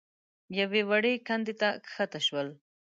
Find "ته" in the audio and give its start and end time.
1.59-1.69